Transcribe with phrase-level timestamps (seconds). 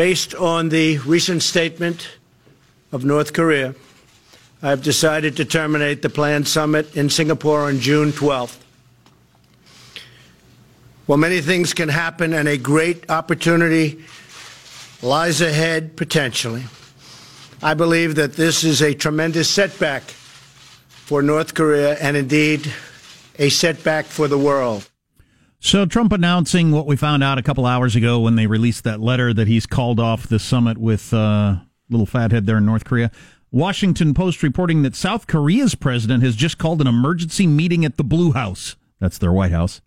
[0.00, 2.08] based on the recent statement
[2.90, 3.74] of North Korea,
[4.62, 8.56] I've decided to terminate the planned summit in Singapore on June 12th.
[11.06, 14.02] Well, many things can happen, and a great opportunity
[15.02, 16.64] lies ahead potentially.
[17.62, 22.72] I believe that this is a tremendous setback for North Korea and indeed
[23.38, 24.89] a setback for the world.
[25.62, 28.98] So, Trump announcing what we found out a couple hours ago when they released that
[28.98, 31.56] letter that he's called off the summit with uh,
[31.90, 33.10] little fathead there in North Korea.
[33.52, 38.04] Washington Post reporting that South Korea's president has just called an emergency meeting at the
[38.04, 38.76] Blue House.
[39.00, 39.82] That's their White House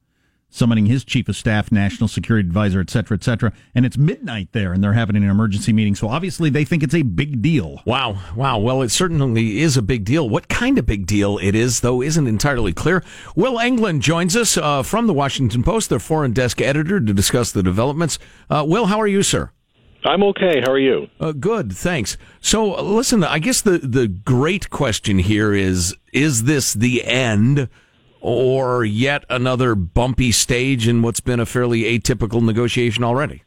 [0.54, 3.52] summoning his chief of staff, national security advisor, et cetera, et cetera.
[3.74, 5.96] And it's midnight there, and they're having an emergency meeting.
[5.96, 7.82] So obviously, they think it's a big deal.
[7.86, 8.60] Wow, wow.
[8.60, 10.30] Well, it certainly is a big deal.
[10.30, 13.04] What kind of big deal it is, though, isn't entirely clear.
[13.36, 17.52] Will Englund joins us uh, from the Washington Post, their foreign desk editor, to discuss
[17.52, 18.20] the developments.
[18.50, 19.50] Uh, Will, how are you, sir?
[20.06, 20.60] I'm okay.
[20.62, 21.08] How are you?
[21.20, 22.18] Uh, good, thanks.
[22.42, 27.70] So, listen, I guess the, the great question here is is this the end
[28.24, 33.44] or yet another bumpy stage in what's been a fairly atypical negotiation already?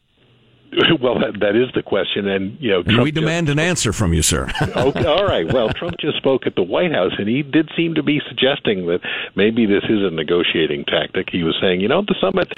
[1.00, 3.92] Well, that, that is the question, and you know, and we demand just, an answer
[3.92, 4.50] from you, sir.
[4.76, 5.50] okay, all right.
[5.50, 8.86] Well, Trump just spoke at the White House, and he did seem to be suggesting
[8.86, 9.00] that
[9.36, 11.28] maybe this is a negotiating tactic.
[11.30, 12.52] He was saying, you know, the summit,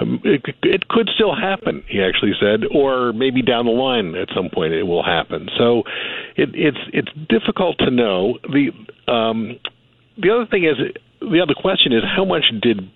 [0.00, 1.82] um, it, it could still happen.
[1.88, 5.48] He actually said, or maybe down the line at some point it will happen.
[5.58, 5.82] So,
[6.36, 8.38] it, it's it's difficult to know.
[8.44, 8.70] The
[9.12, 9.58] um,
[10.16, 10.76] the other thing is
[11.20, 12.90] the other question is how much did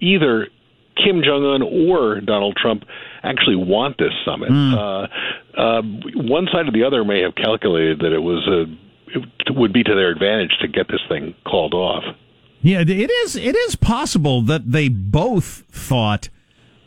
[0.00, 0.48] either
[0.96, 2.84] Kim Jong Un or Donald Trump
[3.22, 4.50] actually want this summit?
[4.50, 4.74] Mm.
[4.74, 5.82] Uh, uh,
[6.14, 8.64] one side or the other may have calculated that it was a
[9.12, 12.04] it would be to their advantage to get this thing called off.
[12.62, 13.34] Yeah, it is.
[13.34, 16.28] It is possible that they both thought.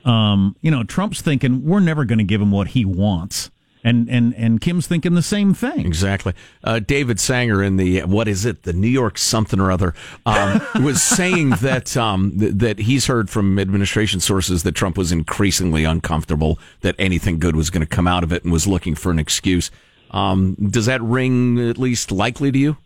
[0.06, 3.50] Um, you know, Trump's thinking we're never going to give him what he wants
[3.84, 5.86] and and and Kim's thinking the same thing.
[5.86, 6.34] Exactly.
[6.64, 9.94] Uh, David Sanger in the what is it, the New York something or other,
[10.26, 15.12] um, was saying that um, th- that he's heard from administration sources that Trump was
[15.12, 18.96] increasingly uncomfortable that anything good was going to come out of it and was looking
[18.96, 19.70] for an excuse.
[20.12, 22.78] Um, does that ring at least likely to you?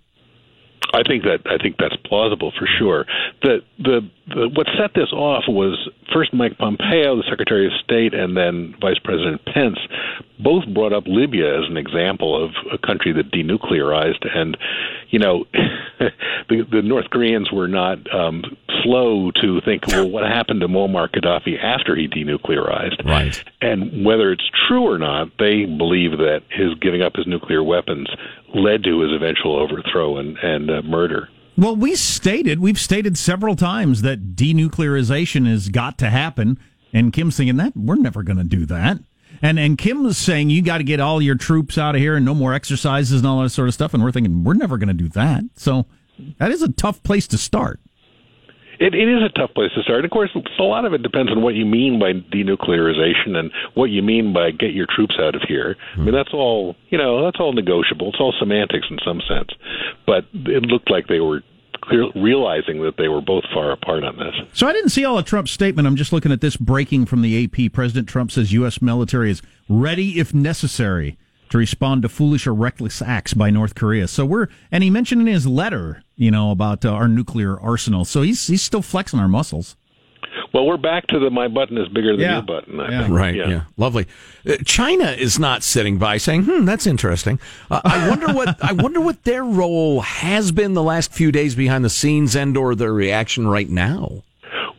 [0.93, 3.05] I think that I think that's plausible for sure.
[3.41, 8.13] The, the the what set this off was first Mike Pompeo, the Secretary of State,
[8.13, 9.79] and then Vice President Pence,
[10.39, 14.57] both brought up Libya as an example of a country that denuclearized, and
[15.09, 15.45] you know,
[16.49, 18.43] the, the North Koreans were not um,
[18.83, 23.05] slow to think, well, what happened to Muammar Gaddafi after he denuclearized?
[23.05, 23.43] Right.
[23.61, 28.07] And whether it's true or not, they believe that his giving up his nuclear weapons
[28.53, 31.29] led to his eventual overthrow and, and uh, murder.
[31.57, 36.59] Well, we stated, we've stated several times that denuclearization has got to happen.
[36.93, 38.99] And Kim's thinking that we're never going to do that.
[39.41, 42.15] And and Kim was saying you got to get all your troops out of here
[42.15, 43.93] and no more exercises and all that sort of stuff.
[43.93, 45.43] And we're thinking we're never going to do that.
[45.55, 45.85] So
[46.39, 47.79] that is a tough place to start.
[48.79, 50.05] It, it is a tough place to start.
[50.05, 53.89] Of course, a lot of it depends on what you mean by denuclearization and what
[53.89, 55.75] you mean by get your troops out of here.
[55.95, 57.23] I mean, that's all you know.
[57.23, 58.09] That's all negotiable.
[58.09, 59.49] It's all semantics in some sense.
[60.05, 61.41] But it looked like they were
[61.81, 64.35] clear, realizing that they were both far apart on this.
[64.53, 65.87] So I didn't see all of Trump's statement.
[65.87, 67.71] I'm just looking at this breaking from the AP.
[67.73, 68.81] President Trump says U.S.
[68.81, 71.17] military is ready if necessary
[71.49, 74.07] to respond to foolish or reckless acts by North Korea.
[74.07, 78.05] So we're, and he mentioned in his letter, you know, about uh, our nuclear arsenal.
[78.05, 79.75] So he's he's still flexing our muscles.
[80.53, 82.33] Well, we're back to the my button is bigger than yeah.
[82.33, 82.79] your button.
[82.79, 83.07] I yeah.
[83.09, 83.35] Right.
[83.35, 83.47] Yeah.
[83.47, 83.61] yeah.
[83.75, 84.07] Lovely.
[84.47, 88.73] Uh, China is not sitting by saying, "Hmm, that's interesting." Uh, I wonder what I
[88.73, 92.75] wonder what their role has been the last few days behind the scenes and or
[92.75, 94.23] their reaction right now.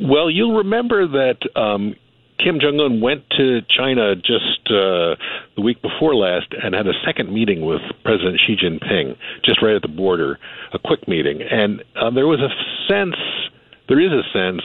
[0.00, 1.96] Well, you'll remember that um,
[2.42, 5.16] Kim Jong Un went to China just uh,
[5.56, 9.74] the week before last and had a second meeting with President Xi Jinping, just right
[9.74, 10.38] at the border,
[10.72, 12.48] a quick meeting, and uh, there was a
[12.88, 13.16] sense,
[13.88, 14.62] there is a sense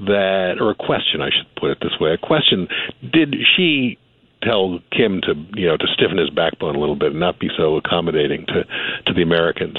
[0.00, 2.66] that, or a question, I should put it this way, a question:
[3.12, 3.96] Did Xi
[4.44, 7.48] tell Kim to you know to stiffen his backbone a little bit and not be
[7.56, 8.64] so accommodating to
[9.06, 9.76] to the Americans.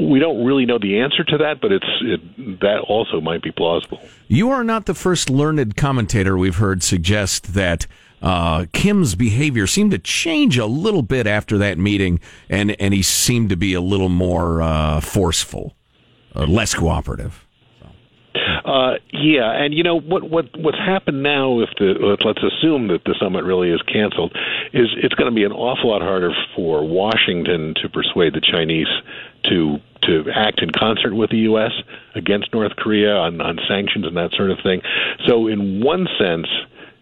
[0.00, 3.52] We don't really know the answer to that, but it's it, that also might be
[3.52, 4.00] plausible.
[4.28, 7.86] You are not the first learned commentator we've heard suggest that.
[8.22, 12.18] Uh, Kim's behavior seemed to change a little bit after that meeting,
[12.48, 15.76] and, and he seemed to be a little more uh, forceful,
[16.34, 17.45] uh, less cooperative.
[18.66, 21.60] Uh, yeah, and you know what what what's happened now?
[21.60, 24.32] If the let's assume that the summit really is canceled,
[24.72, 28.90] is it's going to be an awful lot harder for Washington to persuade the Chinese
[29.44, 31.70] to to act in concert with the U.S.
[32.16, 34.82] against North Korea on on sanctions and that sort of thing.
[35.28, 36.48] So, in one sense,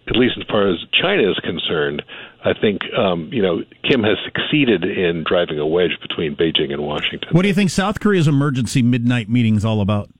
[0.06, 2.02] at least as far as China is concerned,
[2.44, 6.82] I think um, you know Kim has succeeded in driving a wedge between Beijing and
[6.82, 7.30] Washington.
[7.32, 10.10] What do you think South Korea's emergency midnight meeting is all about?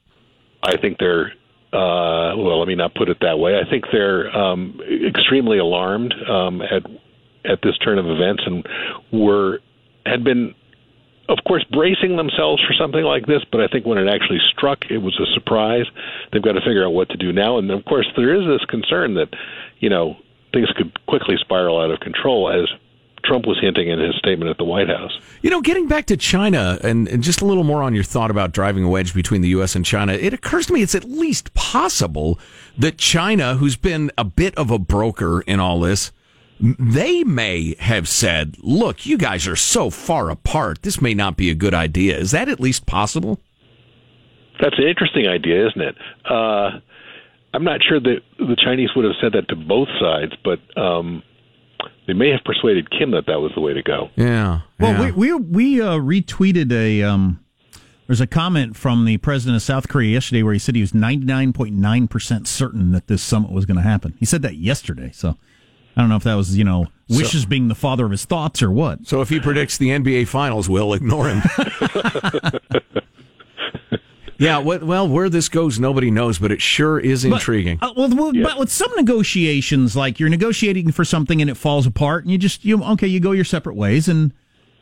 [0.65, 1.33] I think they're
[1.73, 2.59] uh, well.
[2.59, 3.59] Let me not put it that way.
[3.59, 6.83] I think they're um, extremely alarmed um, at
[7.45, 8.67] at this turn of events, and
[9.13, 9.59] were
[10.07, 10.55] had been,
[11.29, 13.43] of course, bracing themselves for something like this.
[13.51, 15.87] But I think when it actually struck, it was a surprise.
[16.33, 18.65] They've got to figure out what to do now, and of course, there is this
[18.67, 19.29] concern that
[19.81, 20.17] you know
[20.53, 22.69] things could quickly spiral out of control as
[23.25, 25.19] Trump was hinting in his statement at the White House.
[25.43, 28.31] You know, getting back to China and, and, just a little more on your thought
[28.31, 29.75] about driving a wedge between the U.S.
[29.75, 32.39] and China, it occurs to me it's at least possible
[32.77, 36.13] that China, who's been a bit of a broker in all this,
[36.61, 40.83] they may have said, look, you guys are so far apart.
[40.83, 42.17] This may not be a good idea.
[42.17, 43.41] Is that at least possible?
[44.61, 45.97] That's an interesting idea, isn't it?
[46.25, 46.79] Uh,
[47.53, 51.23] I'm not sure that the Chinese would have said that to both sides, but um,
[52.07, 54.11] they may have persuaded Kim that that was the way to go.
[54.17, 54.61] Yeah.
[54.79, 55.13] Well, yeah.
[55.13, 57.03] we we, we uh, retweeted a.
[57.03, 57.41] Um,
[58.07, 60.93] there's a comment from the president of South Korea yesterday where he said he was
[60.93, 64.15] 99.9% certain that this summit was going to happen.
[64.19, 65.11] He said that yesterday.
[65.15, 65.37] So
[65.97, 68.27] I don't know if that was, you know, wishes so, being the father of his
[68.27, 69.07] thoughts or what.
[69.07, 71.43] So if he predicts the NBA finals, we'll ignore him.
[74.45, 77.79] Yeah, well, where this goes, nobody knows, but it sure is intriguing.
[77.79, 78.43] But, uh, well, yeah.
[78.45, 82.39] but with some negotiations, like you're negotiating for something and it falls apart, and you
[82.39, 84.33] just you okay, you go your separate ways, and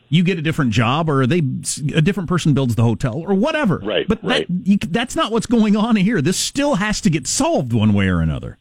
[0.09, 3.79] you get a different job, or they a different person builds the hotel, or whatever.
[3.79, 4.07] Right.
[4.07, 4.47] But right.
[4.47, 6.21] That, you, that's not what's going on here.
[6.21, 8.57] This still has to get solved one way or another.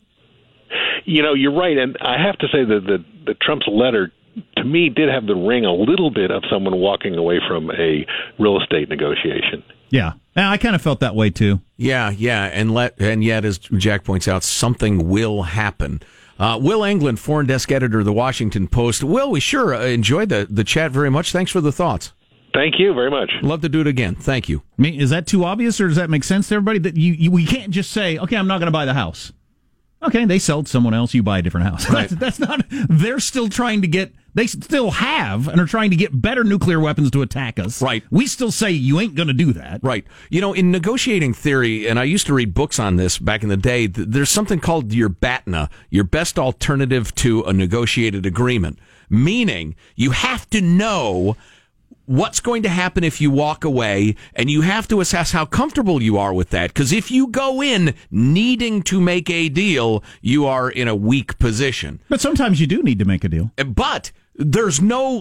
[1.05, 4.13] You know, you're right, and I have to say that the, the Trump's letter
[4.57, 8.07] to me did have the ring a little bit of someone walking away from a
[8.39, 9.65] real estate negotiation.
[9.91, 11.61] Yeah, I kind of felt that way too.
[11.77, 16.01] Yeah, yeah, and let and yet, as Jack points out, something will happen.
[16.39, 19.05] Uh, Will Englund, foreign desk editor of the Washington Post.
[19.05, 21.33] Will, we sure uh, enjoyed the the chat very much.
[21.33, 22.13] Thanks for the thoughts.
[22.55, 23.31] Thank you very much.
[23.43, 24.15] Love to do it again.
[24.15, 24.63] Thank you.
[24.79, 26.79] I mean, is that too obvious, or does that make sense to everybody?
[26.79, 29.33] That you, you we can't just say, okay, I'm not going to buy the house.
[30.03, 31.15] Okay, they sell to someone else.
[31.15, 31.83] You buy a different house.
[31.93, 32.09] Right.
[32.09, 32.65] That's, that's not.
[32.89, 34.15] They're still trying to get.
[34.35, 37.83] They still have and are trying to get better nuclear weapons to attack us.
[37.83, 38.03] Right.
[38.11, 39.81] We still say you ain't going to do that.
[39.83, 40.07] Right.
[40.31, 43.51] You know, in negotiating theory, and I used to read books on this back in
[43.51, 43.89] the day.
[43.89, 48.79] There's something called your BATNA, your best alternative to a negotiated agreement.
[49.11, 51.37] Meaning, you have to know
[52.13, 56.03] what's going to happen if you walk away and you have to assess how comfortable
[56.03, 60.45] you are with that because if you go in needing to make a deal you
[60.45, 62.01] are in a weak position.
[62.11, 63.51] But sometimes you do need to make a deal.
[63.57, 65.21] Eh, but there's no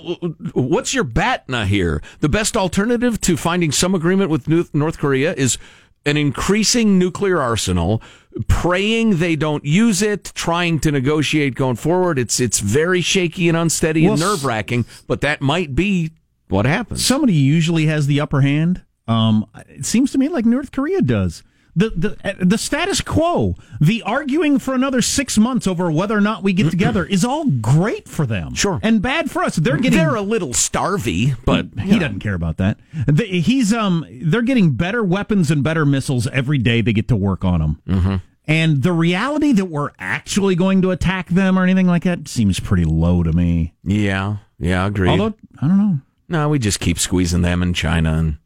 [0.54, 2.02] what's your batna here?
[2.20, 5.58] The best alternative to finding some agreement with north korea is
[6.06, 8.02] an increasing nuclear arsenal
[8.48, 12.20] praying they don't use it trying to negotiate going forward.
[12.20, 16.12] It's it's very shaky and unsteady well, and nerve-wracking but that might be
[16.52, 17.06] what happens?
[17.06, 18.84] Somebody usually has the upper hand.
[19.08, 21.44] Um, it seems to me like North Korea does.
[21.74, 26.44] The, the the status quo, the arguing for another six months over whether or not
[26.44, 28.54] we get together is all great for them.
[28.56, 28.82] Sure.
[28.84, 29.56] And bad for us.
[29.56, 32.78] They're getting They're a little starvy, but he, he doesn't care about that.
[33.18, 37.46] he's um they're getting better weapons and better missiles every day they get to work
[37.46, 37.82] on them.
[37.88, 38.16] Mm-hmm.
[38.48, 42.60] And the reality that we're actually going to attack them or anything like that seems
[42.60, 43.76] pretty low to me.
[43.86, 44.38] Yeah.
[44.60, 45.12] Yeah, agreed.
[45.12, 46.00] Although I don't know.
[46.32, 48.38] No, we just keep squeezing them in China, and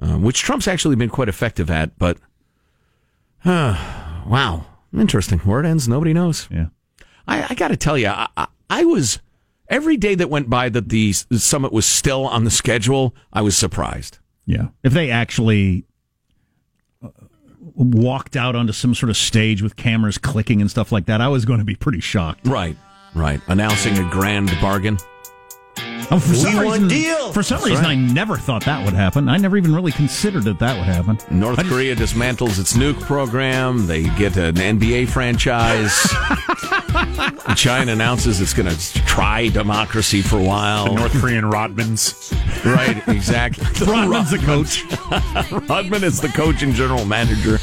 [0.00, 1.98] uh, which Trump's actually been quite effective at.
[1.98, 2.16] But
[3.44, 4.64] uh, wow,
[4.96, 5.38] interesting.
[5.40, 6.48] Where it ends, nobody knows.
[6.50, 6.68] Yeah,
[7.28, 9.18] I, I got to tell you, I, I, I, was
[9.68, 13.14] every day that went by that the summit was still on the schedule.
[13.34, 14.18] I was surprised.
[14.46, 15.84] Yeah, if they actually
[17.04, 17.10] uh,
[17.74, 21.28] walked out onto some sort of stage with cameras clicking and stuff like that, I
[21.28, 22.46] was going to be pretty shocked.
[22.46, 22.78] Right,
[23.14, 23.42] right.
[23.46, 24.96] Announcing a grand bargain.
[26.12, 27.32] Oh, for some reason, deal.
[27.32, 27.92] For some That's reason, right.
[27.92, 29.28] I never thought that would happen.
[29.28, 31.18] I never even really considered that that would happen.
[31.30, 33.86] North just, Korea dismantles its nuke program.
[33.86, 36.08] They get an NBA franchise.
[37.56, 40.86] China announces it's going to try democracy for a while.
[40.86, 42.32] The North Korean Rodmans.
[42.64, 43.64] Right, exactly.
[43.86, 44.84] Rodman's the coach.
[45.68, 47.58] Rodman is the coach and general manager.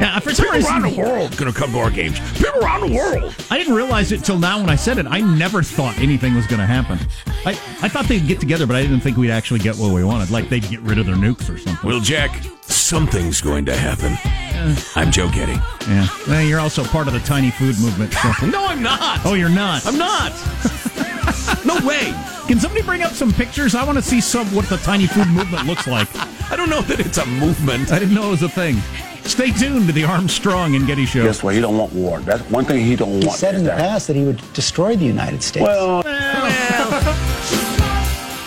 [0.00, 2.18] Yeah, for some People reason, around the world going to come to our games.
[2.36, 3.34] People around the world.
[3.48, 5.06] I didn't realize it till now when I said it.
[5.06, 6.98] I never thought anything was going to happen.
[7.46, 10.02] I, I thought they'd get together, but I didn't think we'd actually get what we
[10.02, 10.30] wanted.
[10.30, 11.88] Like they'd get rid of their nukes or something.
[11.88, 14.14] Well, Jack, something's going to happen.
[14.14, 15.52] Uh, I'm Joe Getty.
[15.88, 16.08] Yeah.
[16.26, 18.12] Well, you're also part of the tiny food movement.
[18.14, 18.46] So.
[18.46, 19.20] no, I'm not.
[19.24, 19.86] Oh, you're not.
[19.86, 20.32] I'm not.
[21.64, 22.12] no way.
[22.48, 23.76] Can somebody bring up some pictures?
[23.76, 26.08] I want to see some what the tiny food movement looks like.
[26.50, 27.92] I don't know that it's a movement.
[27.92, 28.76] I didn't know it was a thing.
[29.24, 31.24] Stay tuned to the Armstrong and Getty Show.
[31.24, 31.54] Guess what?
[31.54, 32.20] He don't want war.
[32.20, 33.38] That's one thing he don't He want.
[33.38, 33.78] said in the that.
[33.78, 35.64] past that he would destroy the United States.
[35.66, 36.02] Well,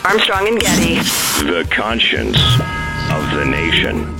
[0.06, 0.96] Armstrong and Getty.
[1.46, 2.38] The conscience
[3.12, 4.14] of the nation.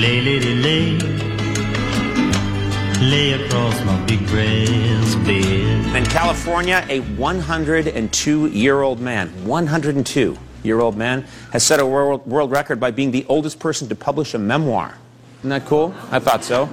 [0.00, 1.13] Lay, lady, lay.
[3.04, 5.94] Lay across my big brass bed.
[5.94, 12.26] In California, a 102 year old man, 102 year old man, has set a world,
[12.26, 14.96] world record by being the oldest person to publish a memoir.
[15.40, 15.94] Isn't that cool?
[16.10, 16.64] I thought so.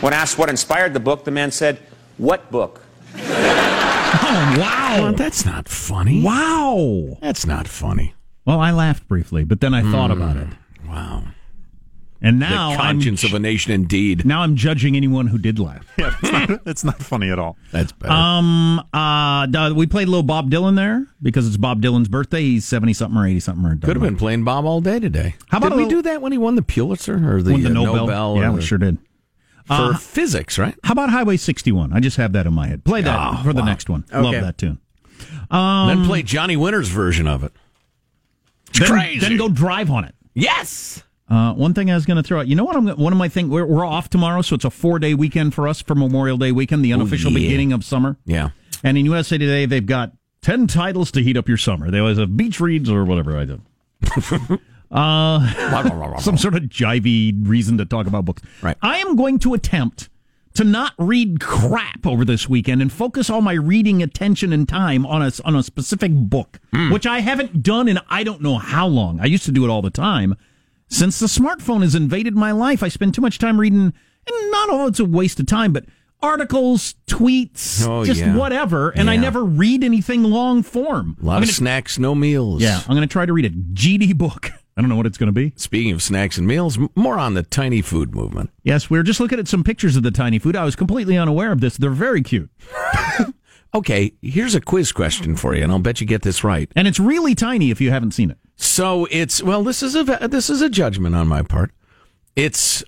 [0.00, 1.80] When asked what inspired the book, the man said,
[2.18, 2.80] What book?
[3.16, 4.96] Oh, wow.
[5.00, 6.22] Well, that's not funny.
[6.22, 7.18] Wow.
[7.20, 8.14] That's not funny.
[8.46, 10.22] Well, I laughed briefly, but then I thought hmm.
[10.22, 10.48] about it.
[10.86, 11.24] Wow.
[12.24, 14.24] And now the conscience I'm, of a nation, indeed.
[14.24, 15.86] now I'm judging anyone who did laugh.
[15.98, 17.56] Yeah, it's not, it's not funny at all.
[17.70, 18.12] That's better.
[18.12, 22.40] Um, uh, we played a little Bob Dylan there because it's Bob Dylan's birthday.
[22.40, 23.64] He's seventy something or eighty something.
[23.64, 25.34] Or Could have been playing Bob all day today.
[25.48, 27.68] How about Did a we do that when he won the Pulitzer or the, the
[27.68, 28.32] uh, Nobel.
[28.32, 28.96] or yeah, we sure did.
[29.66, 30.74] for Uh, physics, right?
[30.82, 31.92] How about Highway 61?
[31.92, 32.84] I just have that in my head.
[32.84, 33.66] Play that Oh, for the wow.
[33.66, 34.04] next one.
[34.12, 34.78] Love that tune.
[35.50, 37.52] Um, then play Johnny Winter's version of it.
[38.70, 39.20] It's then, crazy.
[39.20, 40.14] then go drive on it.
[40.34, 41.02] yes.
[41.34, 42.46] Uh, one thing I was going to throw out.
[42.46, 42.76] You know what?
[42.76, 43.48] I'm one of my things.
[43.48, 46.52] We're, we're off tomorrow, so it's a four day weekend for us for Memorial Day
[46.52, 47.38] weekend, the unofficial yeah.
[47.40, 48.16] beginning of summer.
[48.24, 48.50] Yeah.
[48.84, 50.12] And in USA Today, they've got
[50.42, 51.90] 10 titles to heat up your summer.
[51.90, 53.60] They always have beach reads or whatever I do.
[54.92, 58.42] uh, some sort of jivey reason to talk about books.
[58.62, 58.76] Right.
[58.80, 60.10] I am going to attempt
[60.54, 65.04] to not read crap over this weekend and focus all my reading attention and time
[65.04, 66.60] on a, on a specific book,
[66.92, 69.18] which I haven't done in I don't know how long.
[69.18, 70.36] I used to do it all the time.
[70.94, 73.80] Since the smartphone has invaded my life, I spend too much time reading,
[74.26, 75.84] and not all it's a waste of time, but
[76.22, 78.36] articles, tweets, Oh, just yeah.
[78.36, 78.90] whatever.
[78.90, 81.16] And I never read anything long form.
[81.20, 82.62] A lot I'm of snacks, no meals.
[82.62, 84.50] Yeah, I'm going to try to read a GD book.
[84.76, 85.52] I don't know what it's going to be.
[85.56, 88.50] Speaking of snacks and meals, m- more on the tiny food movement.
[88.64, 90.56] Yes, we were just looking at some pictures of the tiny food.
[90.56, 91.76] I was completely unaware of this.
[91.76, 92.50] They're very cute.
[93.76, 96.70] Okay, here's a quiz question for you, and I'll bet you get this right.
[96.76, 98.38] And it's really tiny if you haven't seen it.
[98.56, 101.70] So it's well, this is a this is a judgment on my part.
[102.36, 102.82] It's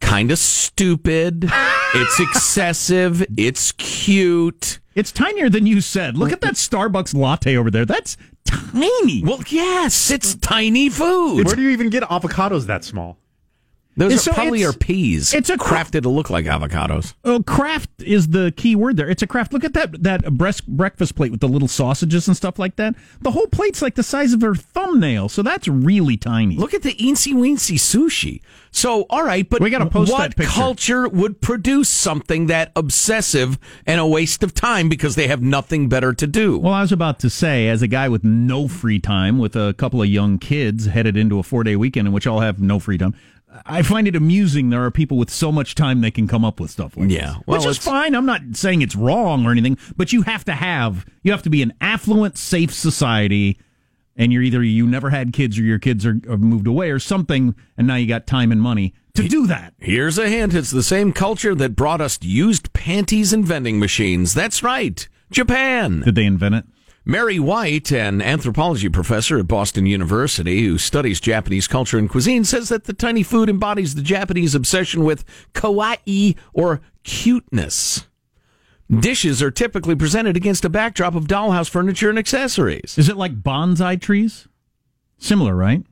[0.00, 1.44] kind of stupid.
[1.94, 3.24] it's excessive.
[3.36, 4.80] It's cute.
[4.94, 6.16] It's tinier than you said.
[6.16, 7.86] Look at that Starbucks latte over there.
[7.86, 9.22] That's tiny.
[9.24, 11.46] Well, yes, it's tiny food.
[11.46, 13.16] Where do you even get avocados that small?
[13.96, 15.34] Those So are probably are peas.
[15.34, 17.14] it's a cr- crafted to look like avocados.
[17.24, 19.08] Oh, craft is the key word there.
[19.10, 19.52] It's a craft.
[19.52, 22.94] Look at that that breast, breakfast plate with the little sausages and stuff like that.
[23.20, 26.56] The whole plate's like the size of her thumbnail, so that's really tiny.
[26.56, 28.40] Look at the eensy weensy sushi.
[28.74, 34.00] So, all right, but We gotta post what culture would produce something that obsessive and
[34.00, 36.56] a waste of time because they have nothing better to do?
[36.56, 39.74] Well, I was about to say, as a guy with no free time, with a
[39.74, 42.78] couple of young kids headed into a four day weekend in which I'll have no
[42.78, 43.14] free time,
[43.66, 46.58] I find it amusing there are people with so much time they can come up
[46.60, 47.36] with stuff like Yeah, this.
[47.46, 48.14] well, which is fine.
[48.14, 51.50] I'm not saying it's wrong or anything, but you have to have, you have to
[51.50, 53.58] be an affluent, safe society.
[54.14, 56.98] And you're either you never had kids or your kids are, are moved away or
[56.98, 59.72] something, and now you got time and money to do that.
[59.78, 60.54] Here's a hint.
[60.54, 64.34] It's the same culture that brought us used panties and vending machines.
[64.34, 65.08] That's right.
[65.30, 66.00] Japan.
[66.00, 66.64] Did they invent it?
[67.04, 72.68] Merry White, an anthropology professor at Boston University who studies Japanese culture and cuisine, says
[72.68, 78.06] that the tiny food embodies the Japanese obsession with kawaii or cuteness.
[78.88, 82.96] Dishes are typically presented against a backdrop of dollhouse furniture and accessories.
[82.96, 84.46] Is it like bonsai trees?
[85.18, 85.84] Similar, right?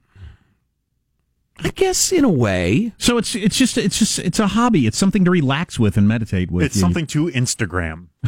[1.63, 2.93] I guess in a way.
[2.99, 4.87] So it's it's just it's just it's a hobby.
[4.87, 6.65] It's something to relax with and meditate with.
[6.67, 8.07] It's You- something to Instagram.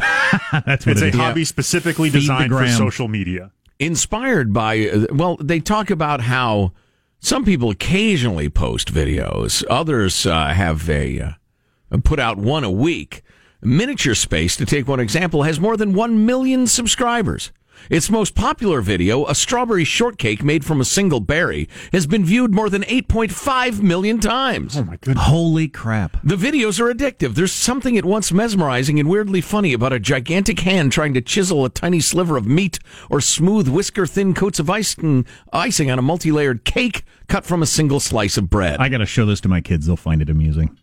[0.51, 1.15] That's what It's it a is.
[1.15, 3.51] hobby specifically Feed designed for social media.
[3.79, 6.71] inspired by uh, well they talk about how
[7.19, 13.21] some people occasionally post videos others uh, have a uh, put out one a week
[13.61, 17.51] miniature space to take one example has more than 1 million subscribers
[17.89, 22.53] its most popular video a strawberry shortcake made from a single berry has been viewed
[22.53, 25.25] more than 8.5 million times Oh my goodness.
[25.25, 26.17] Holy crap!
[26.23, 27.35] the videos are addictive.
[27.35, 31.65] There's something at once mesmerizing and weirdly funny about a gigantic hand trying to chisel
[31.65, 36.01] a tiny sliver of meat or smooth whisker thin coats of icing, icing on a
[36.01, 38.79] multi layered cake cut from a single slice of bread.
[38.79, 39.85] I got to show this to my kids.
[39.85, 40.77] They'll find it amusing.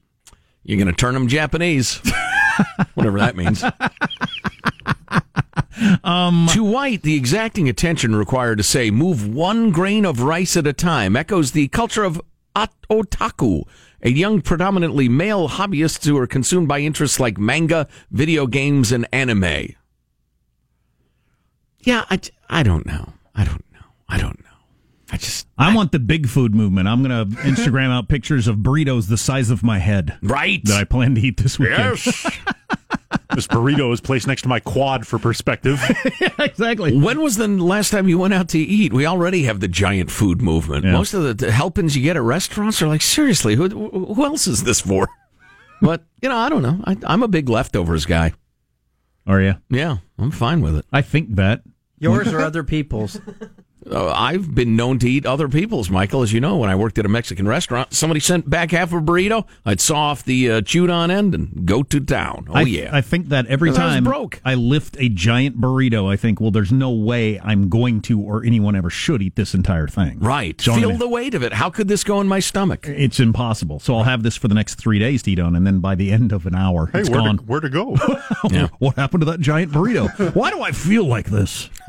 [0.63, 2.01] You're going to turn them Japanese.
[2.95, 3.63] Whatever that means.
[6.05, 10.67] Um, to White, the exacting attention required to say, move one grain of rice at
[10.67, 12.21] a time, echoes the culture of
[12.55, 13.65] otaku
[14.03, 19.07] a young, predominantly male hobbyists who are consumed by interests like manga, video games, and
[19.13, 19.75] anime.
[21.81, 23.13] Yeah, I, I don't know.
[23.35, 23.87] I don't know.
[24.09, 24.40] I don't know.
[25.13, 25.47] I just.
[25.59, 26.89] I, want the big food movement.
[26.89, 30.19] I'm going to Instagram out pictures of burritos the size of my head.
[30.23, 30.65] Right.
[30.65, 31.99] That I plan to eat this weekend.
[33.35, 35.81] This burrito is placed next to my quad for perspective.
[36.39, 36.97] exactly.
[36.97, 38.93] When was the last time you went out to eat?
[38.93, 40.85] We already have the giant food movement.
[40.85, 40.93] Yeah.
[40.93, 44.47] Most of the, the helpings you get at restaurants are like, seriously, who, who else
[44.47, 45.09] is this for?
[45.83, 46.79] But, you know, I don't know.
[46.85, 48.35] I, I'm a big leftovers guy.
[49.27, 49.55] Are you?
[49.71, 50.85] Yeah, I'm fine with it.
[50.93, 51.63] I think that.
[51.99, 53.19] Yours or other people's?
[53.91, 56.57] Uh, I've been known to eat other people's, Michael, as you know.
[56.59, 59.47] When I worked at a Mexican restaurant, somebody sent back half a burrito.
[59.65, 62.47] I'd saw off the uh, chewed on end and go to town.
[62.51, 62.91] Oh, I, yeah.
[62.93, 64.41] I think that every 'Cause I time broke.
[64.45, 68.45] I lift a giant burrito, I think, well, there's no way I'm going to or
[68.45, 70.19] anyone ever should eat this entire thing.
[70.21, 70.61] right.
[70.61, 71.53] So Feel gonna- the weight of it.
[71.55, 72.87] How could this go in my stomach?
[72.87, 73.81] It's impossible.
[73.81, 75.95] So I'll have this for the next three days to eat on, and then by
[75.95, 77.39] the end of an hour, hey, it's where gone.
[77.39, 77.97] to, where to go?
[78.51, 78.69] Yeah.
[78.79, 80.35] What happened to that giant burrito?
[80.35, 81.69] Why do I feel like this?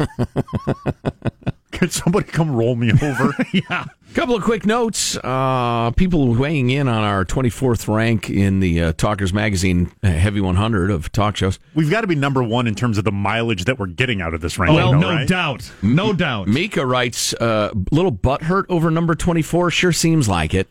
[1.81, 3.33] Could somebody come roll me over?
[3.53, 3.85] yeah.
[4.13, 5.17] Couple of quick notes.
[5.17, 10.41] Uh, people weighing in on our 24th rank in the uh, Talkers Magazine uh, Heavy
[10.41, 11.57] 100 of talk shows.
[11.73, 14.35] We've got to be number one in terms of the mileage that we're getting out
[14.35, 14.79] of this ranking.
[14.79, 15.27] Oh, though, no right?
[15.27, 15.71] doubt.
[15.81, 16.47] No doubt.
[16.47, 20.69] Mika writes, uh, little butthurt over number 24 sure seems like it.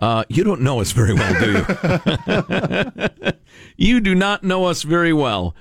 [0.00, 1.52] Uh, you don't know us very well, do
[3.28, 3.32] you?
[3.76, 5.54] you do not know us very well.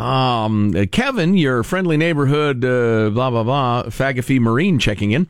[0.00, 5.28] Um, uh, Kevin, your friendly neighborhood, uh, blah, blah, blah, Fagafee Marine checking in.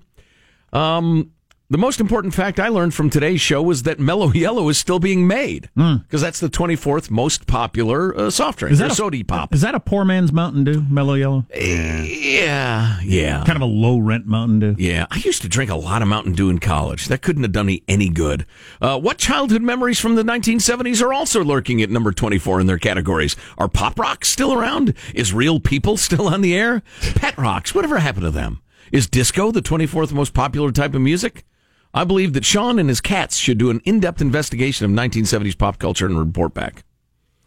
[0.72, 1.32] Um,
[1.70, 4.98] the most important fact I learned from today's show was that Mellow Yellow is still
[4.98, 9.22] being made because that's the 24th most popular uh, soft drink, Is that a- sody
[9.22, 9.54] pop.
[9.54, 11.46] Is that a poor man's Mountain Dew, Mellow Yellow?
[11.54, 13.44] Yeah, yeah.
[13.44, 14.74] Kind of a low rent Mountain Dew.
[14.78, 17.06] Yeah, I used to drink a lot of Mountain Dew in college.
[17.06, 18.46] That couldn't have done me any good.
[18.80, 22.78] Uh, what childhood memories from the 1970s are also lurking at number 24 in their
[22.78, 23.36] categories?
[23.58, 24.94] Are pop rocks still around?
[25.14, 26.82] Is real people still on the air?
[27.14, 28.60] Pet rocks, whatever happened to them?
[28.92, 31.44] Is disco the 24th most popular type of music?
[31.92, 35.78] I believe that Sean and his cats should do an in-depth investigation of 1970s pop
[35.78, 36.84] culture and report back.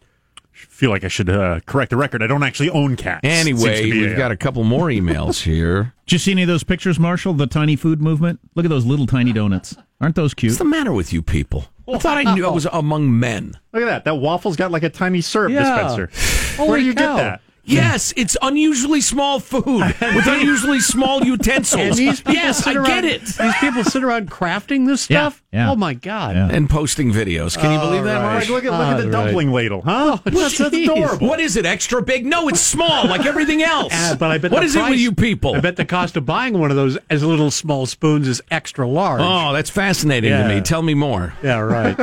[0.01, 2.21] I feel like I should uh, correct the record.
[2.21, 3.21] I don't actually own cats.
[3.23, 5.93] Anyway, be we've a- got a couple more emails here.
[6.08, 7.34] Did you see any of those pictures, Marshall?
[7.34, 8.39] The tiny food movement?
[8.56, 9.75] Look at those little tiny donuts.
[10.01, 10.51] Aren't those cute?
[10.51, 11.65] What's the matter with you people?
[11.91, 13.58] I thought I knew I was among men.
[13.71, 14.03] Look at that.
[14.06, 15.63] That waffle's got like a tiny syrup Yeah.
[15.63, 16.63] dispenser.
[16.65, 17.15] Where do you cow.
[17.15, 17.41] get that?
[17.65, 19.63] Yes, it's unusually small food
[20.02, 21.82] with unusually small utensils.
[21.82, 23.21] And these people yes, sit I around, get it.
[23.26, 25.41] These people sit around crafting this stuff.
[25.52, 25.71] yeah.
[25.71, 26.36] Oh my god!
[26.36, 26.49] Yeah.
[26.52, 27.58] And posting videos.
[27.58, 28.34] Can you believe that, right.
[28.34, 28.49] Mark?
[28.49, 29.12] Look at look at the All right.
[29.12, 30.17] dumpling ladle, huh?
[30.26, 31.26] that's, that's adorable.
[31.28, 31.65] What is it?
[31.65, 32.26] Extra big?
[32.26, 33.93] No, it's small, like everything else.
[33.93, 35.56] Uh, but I bet what is the is it with you people?
[35.56, 38.86] I bet the cost of buying one of those as little small spoons is extra
[38.88, 39.21] large.
[39.23, 40.62] Oh, that's fascinating to me.
[40.62, 41.34] Tell me more.
[41.41, 41.97] Yeah, right.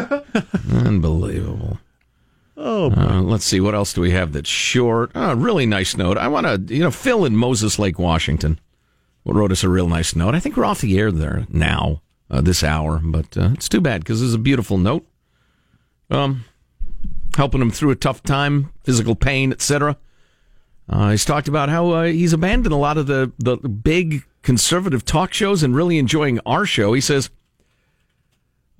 [0.72, 1.78] Unbelievable.
[2.62, 3.58] Oh, Uh, let's see.
[3.58, 5.10] What else do we have that's short?
[5.14, 6.18] Oh, really nice note.
[6.18, 8.60] I want to, you know, Phil in Moses Lake, Washington,
[9.24, 10.34] wrote us a real nice note.
[10.34, 13.80] I think we're off the air there now, uh, this hour, but uh, it's too
[13.80, 15.06] bad because it's a beautiful note.
[16.10, 16.44] Um,
[17.36, 19.96] helping him through a tough time, physical pain, etc.
[20.88, 25.04] Uh, he's talked about how uh, he's abandoned a lot of the, the big conservative
[25.04, 26.92] talk shows and really enjoying our show.
[26.92, 27.30] He says,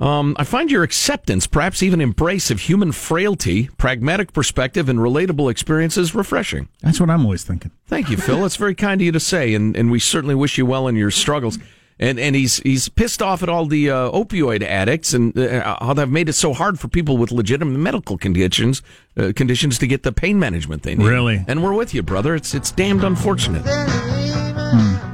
[0.01, 5.51] um, I find your acceptance, perhaps even embrace of human frailty, pragmatic perspective, and relatable
[5.51, 6.69] experiences refreshing.
[6.81, 7.71] That's what I'm always thinking.
[7.87, 8.47] Thank you, Phil.
[8.47, 10.97] It's very kind of you to say, and, and we certainly wish you well in
[10.97, 11.59] your struggles.
[12.03, 15.93] And and he's he's pissed off at all the uh, opioid addicts and uh, how
[15.93, 18.81] they've made it so hard for people with legitimate medical conditions
[19.19, 21.07] uh, conditions to get the pain management they need.
[21.07, 21.45] Really?
[21.47, 22.35] And we're with you, brother.
[22.35, 23.65] It's it's damned unfortunate.
[23.67, 25.10] Oh,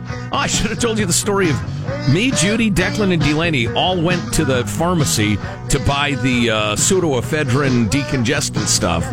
[0.47, 4.33] I should have told you the story of me, Judy, Declan, and Delaney all went
[4.35, 5.39] to the pharmacy
[5.71, 9.05] to buy the uh, pseudoephedrine decongestant stuff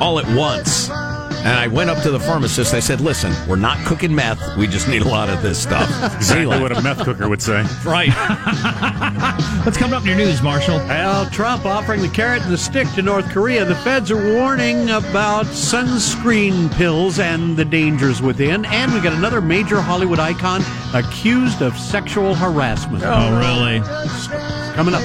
[0.00, 0.88] all at once.
[1.40, 2.74] And I went up to the pharmacist.
[2.74, 4.56] I said, "Listen, we're not cooking meth.
[4.56, 5.88] We just need a lot of this stuff."
[6.20, 7.64] Exactly what a meth cooker would say.
[7.84, 8.10] right.
[9.64, 10.76] What's coming up in your news, Marshall?
[10.76, 13.64] Well, Trump offering the carrot and the stick to North Korea.
[13.64, 18.64] The feds are warning about sunscreen pills and the dangers within.
[18.66, 20.62] And we got another major Hollywood icon
[20.94, 23.02] accused of sexual harassment.
[23.04, 23.80] Oh, really?
[24.74, 25.02] Coming up.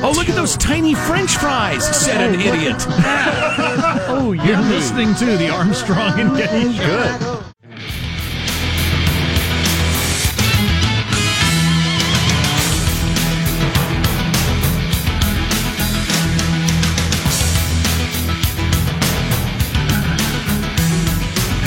[0.00, 2.86] Oh, look at those tiny French fries," said an oh, idiot.
[4.10, 5.48] Oh, you're listening to the
[5.78, 7.14] Armstrong and Getty Show.
[7.20, 7.44] Good.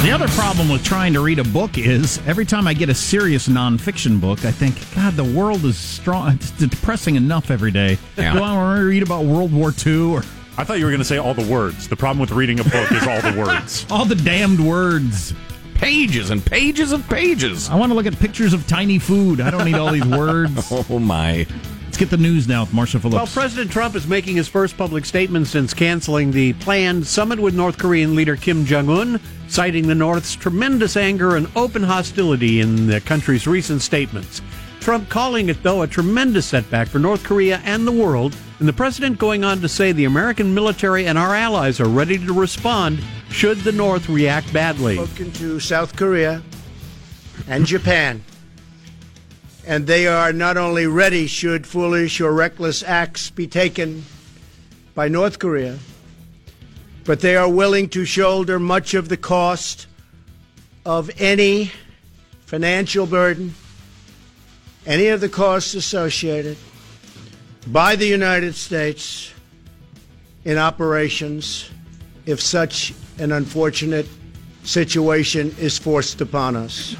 [0.01, 2.93] The other problem with trying to read a book is every time I get a
[2.93, 6.33] serious nonfiction book, I think, God, the world is strong.
[6.33, 7.99] It's depressing enough every day.
[8.17, 8.33] Yeah.
[8.33, 10.23] Do I want to read about World War II or
[10.61, 11.87] I thought you were going to say all the words.
[11.87, 13.83] The problem with reading a book is all the words.
[13.89, 15.33] all the damned words?
[15.73, 17.67] Pages and pages of pages.
[17.67, 19.41] I want to look at pictures of tiny food.
[19.41, 20.71] I don't need all these words.
[20.87, 21.47] Oh my!
[21.85, 23.15] Let's get the news now with Marshall Phillips.
[23.15, 27.55] Well, President Trump is making his first public statement since canceling the planned summit with
[27.55, 32.85] North Korean leader Kim Jong un, citing the North's tremendous anger and open hostility in
[32.85, 34.43] the country's recent statements.
[34.81, 38.73] Trump calling it, though, a tremendous setback for North Korea and the world, and the
[38.73, 42.99] president going on to say the American military and our allies are ready to respond
[43.29, 44.95] should the North react badly.
[44.95, 46.41] Spoken to South Korea
[47.47, 48.23] and Japan.
[49.67, 54.03] And they are not only ready should foolish or reckless acts be taken
[54.95, 55.77] by North Korea,
[57.05, 59.85] but they are willing to shoulder much of the cost
[60.87, 61.71] of any
[62.45, 63.53] financial burden,
[64.85, 66.57] any of the costs associated
[67.67, 69.33] by the United States
[70.45, 71.69] in operations
[72.25, 74.07] if such an unfortunate
[74.63, 76.95] situation is forced upon us.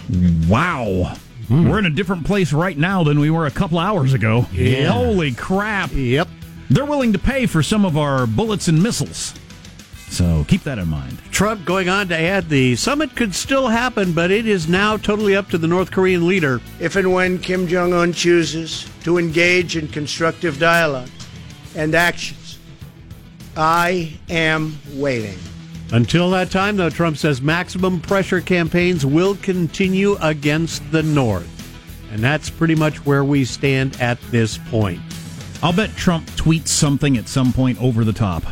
[0.48, 1.16] Wow.
[1.48, 1.70] Hmm.
[1.70, 4.46] We're in a different place right now than we were a couple hours ago.
[4.52, 4.92] Yeah.
[4.92, 5.92] Holy crap.
[5.94, 6.28] Yep.
[6.70, 9.34] They're willing to pay for some of our bullets and missiles.
[10.12, 11.18] So keep that in mind.
[11.32, 15.38] Trump going on to add the summit could still happen, but it is now totally
[15.38, 16.60] up to the North Korean leader.
[16.82, 21.10] If and when Kim Jong un chooses to engage in constructive dialogue
[21.76, 22.60] and actions,
[23.56, 25.40] I am waiting.
[25.94, 31.48] Until that time, though, Trump says maximum pressure campaigns will continue against the North.
[32.12, 35.00] And that's pretty much where we stand at this point.
[35.64, 38.44] I'll bet Trump tweets something at some point over the top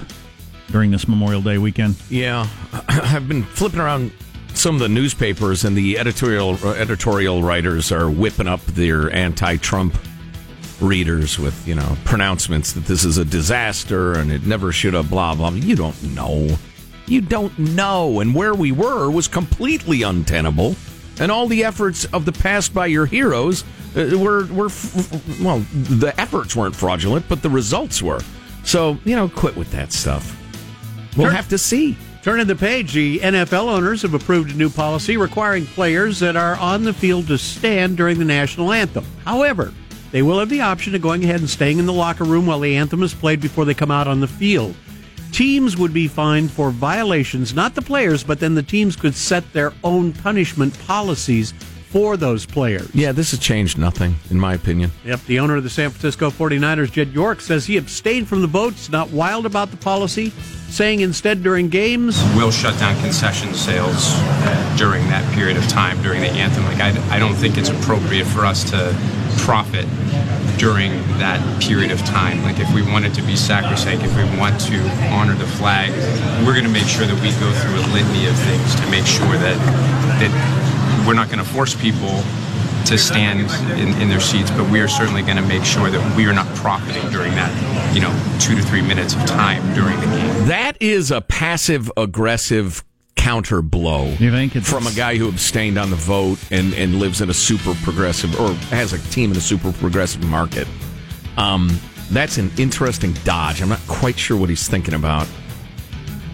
[0.72, 1.96] during this Memorial Day weekend.
[2.10, 2.48] Yeah,
[2.88, 4.12] I've been flipping around
[4.54, 9.96] some of the newspapers, and the editorial uh, editorial writers are whipping up their anti-Trump
[10.82, 15.10] readers with you know pronouncements that this is a disaster and it never should have.
[15.10, 15.52] Blah blah.
[15.52, 16.58] You don't know.
[17.08, 18.20] You don't know.
[18.20, 20.76] And where we were was completely untenable.
[21.20, 23.64] And all the efforts of the past by your heroes
[23.96, 24.70] uh, were were
[25.42, 28.22] well, the efforts weren't fraudulent, but the results were.
[28.64, 30.39] So you know, quit with that stuff.
[31.20, 31.98] We'll have to see.
[32.22, 36.56] Turning the page, the NFL owners have approved a new policy requiring players that are
[36.56, 39.06] on the field to stand during the national anthem.
[39.24, 39.74] However,
[40.12, 42.60] they will have the option of going ahead and staying in the locker room while
[42.60, 44.76] the anthem is played before they come out on the field.
[45.32, 49.54] Teams would be fined for violations, not the players, but then the teams could set
[49.54, 51.54] their own punishment policies
[51.90, 52.94] for those players.
[52.94, 54.92] Yeah, this has changed nothing, in my opinion.
[55.06, 58.48] Yep, the owner of the San Francisco 49ers, Jed York, says he abstained from the
[58.48, 58.74] vote.
[58.74, 60.30] He's not wild about the policy,
[60.70, 66.00] saying instead during games, We'll shut down concession sales uh, during that period of time
[66.04, 66.64] during the anthem.
[66.66, 68.96] Like I, I don't think it's appropriate for us to
[69.38, 69.88] profit
[70.60, 72.44] during that period of time.
[72.44, 74.78] Like if we want it to be sacrosanct, if we want to
[75.10, 75.90] honor the flag,
[76.46, 79.08] we're going to make sure that we go through a litany of things to make
[79.08, 79.58] sure that
[80.20, 80.69] that
[81.06, 82.22] we're not going to force people
[82.86, 83.42] to stand
[83.80, 86.34] in, in their seats, but we are certainly going to make sure that we are
[86.34, 90.48] not profiting during that, you know, two to three minutes of time during the game.
[90.48, 92.84] That is a passive aggressive
[93.16, 94.06] counter blow.
[94.18, 97.30] You think it's from a guy who abstained on the vote and, and lives in
[97.30, 100.68] a super progressive or has a team in a super progressive market.
[101.38, 101.80] Um,
[102.12, 103.62] that's an interesting dodge.
[103.62, 105.28] I'm not quite sure what he's thinking about.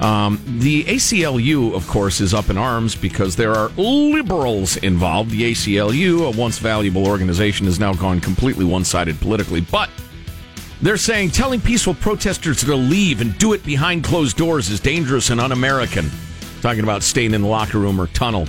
[0.02, 5.32] Um, the ACLU, of course, is up in arms because there are liberals involved.
[5.32, 9.62] The ACLU, a once valuable organization, has now gone completely one sided politically.
[9.62, 9.90] But
[10.82, 15.30] they're saying telling peaceful protesters to leave and do it behind closed doors is dangerous
[15.30, 16.12] and un American.
[16.62, 18.48] Talking about staying in the locker room or tunnel.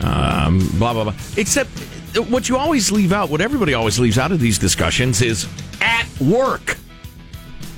[0.00, 1.14] Um, blah, blah, blah.
[1.36, 1.70] Except
[2.16, 5.48] uh, what you always leave out, what everybody always leaves out of these discussions is
[5.80, 6.76] at work.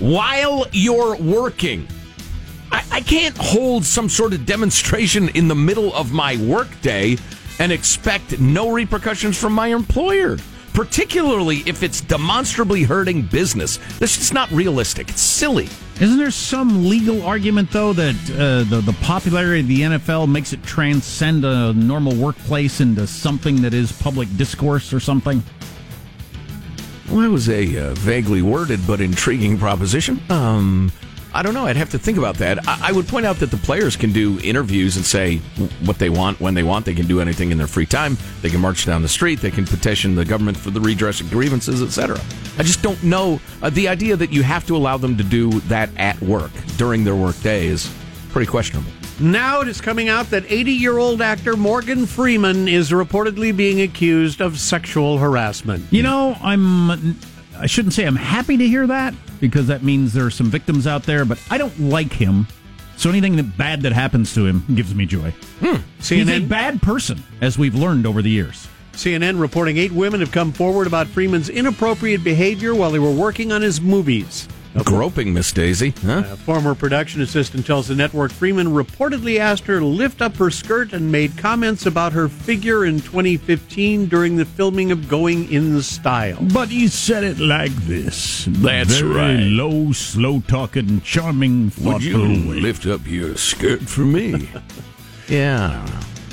[0.00, 1.88] While you're working.
[2.74, 7.16] I, I can't hold some sort of demonstration in the middle of my workday
[7.60, 10.38] and expect no repercussions from my employer,
[10.72, 13.76] particularly if it's demonstrably hurting business.
[14.00, 15.08] That's just not realistic.
[15.08, 15.68] It's silly.
[16.00, 20.52] Isn't there some legal argument though that uh, the the popularity of the NFL makes
[20.52, 25.44] it transcend a normal workplace into something that is public discourse or something?
[27.08, 30.20] Well, that was a uh, vaguely worded but intriguing proposition.
[30.28, 30.90] Um,
[31.34, 31.66] I don't know.
[31.66, 32.66] I'd have to think about that.
[32.68, 35.38] I, I would point out that the players can do interviews and say
[35.84, 36.86] what they want when they want.
[36.86, 38.16] They can do anything in their free time.
[38.40, 39.40] They can march down the street.
[39.40, 42.20] They can petition the government for the redress of grievances, etc.
[42.56, 45.50] I just don't know uh, the idea that you have to allow them to do
[45.62, 47.92] that at work during their work day is
[48.30, 48.90] pretty questionable.
[49.18, 53.80] Now it is coming out that 80 year old actor Morgan Freeman is reportedly being
[53.80, 55.84] accused of sexual harassment.
[55.90, 57.18] You know, I'm.
[57.64, 60.86] I shouldn't say I'm happy to hear that because that means there are some victims
[60.86, 62.46] out there, but I don't like him.
[62.98, 65.30] So anything that bad that happens to him gives me joy.
[65.60, 65.76] Hmm.
[65.96, 68.68] He's a CNN, bad person, as we've learned over the years.
[68.92, 73.50] CNN reporting eight women have come forward about Freeman's inappropriate behavior while they were working
[73.50, 74.46] on his movies.
[74.82, 76.24] Groping Miss Daisy, huh?
[76.30, 80.50] A former production assistant tells the network Freeman reportedly asked her to lift up her
[80.50, 85.74] skirt and made comments about her figure in 2015 during the filming of Going in
[85.74, 86.38] the Style.
[86.52, 88.46] But he said it like this.
[88.48, 89.40] That's Very right.
[89.44, 92.36] low, slow talking, charming, Would you way.
[92.60, 94.48] lift up your skirt for me?
[95.28, 95.86] yeah.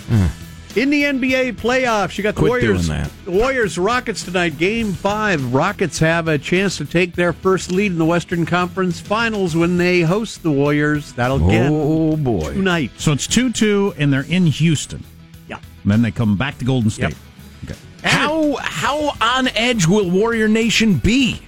[0.10, 0.26] Hmm.
[0.74, 2.88] In the NBA playoffs, you got the Quit Warriors.
[2.88, 3.12] doing that.
[3.26, 5.54] The Warriors Rockets tonight, Game Five.
[5.54, 9.76] Rockets have a chance to take their first lead in the Western Conference Finals when
[9.78, 11.12] they host the Warriors.
[11.14, 12.54] That'll oh, get Oh boy.
[12.54, 12.92] tonight.
[12.98, 15.04] So it's 2 2, and they're in Houston.
[15.50, 15.58] Yeah.
[15.84, 17.16] And then they come back to Golden State.
[17.64, 17.72] Yep.
[17.72, 17.80] Okay.
[18.08, 21.42] How how on edge will Warrior Nation be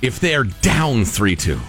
[0.00, 1.60] if they're down three two?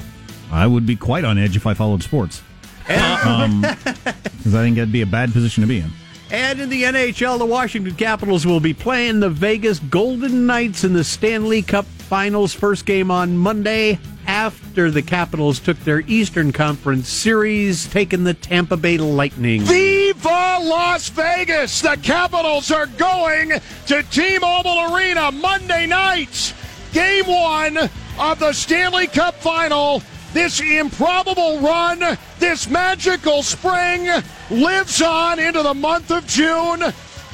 [0.54, 2.42] I would be quite on edge if I followed sports.
[2.90, 5.92] Um, because I think that'd be a bad position to be in.
[6.30, 10.92] And in the NHL, the Washington Capitals will be playing the Vegas Golden Knights in
[10.94, 12.54] the Stanley Cup Finals.
[12.54, 18.76] First game on Monday after the Capitals took their Eastern Conference series, taking the Tampa
[18.76, 19.62] Bay Lightning.
[19.62, 21.82] Viva Las Vegas!
[21.82, 23.54] The Capitals are going
[23.88, 26.54] to T-Mobile Arena Monday night.
[26.92, 27.78] Game one
[28.20, 30.02] of the Stanley Cup Final.
[30.38, 34.08] This improbable run, this magical spring
[34.52, 36.84] lives on into the month of June.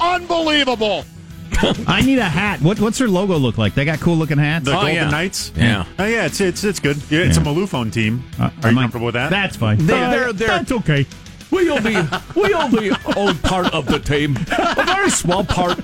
[0.00, 1.04] Unbelievable.
[1.86, 2.62] I need a hat.
[2.62, 3.74] What, what's their logo look like?
[3.74, 4.64] They got cool looking hats.
[4.64, 5.10] The Oh, Golden yeah.
[5.10, 5.52] Knights.
[5.54, 5.84] Yeah.
[5.98, 6.96] Oh yeah, it's it's it's good.
[7.10, 7.42] Yeah, it's Yeah.
[7.42, 8.24] a Maloof-owned team.
[8.40, 9.28] Uh, Are you might- comfortable with that?
[9.28, 9.84] That's fine.
[9.86, 11.06] They're- Uh, they're- they're- that's okay.
[11.54, 11.94] We only
[12.34, 15.78] we only own part of the team, a very small part.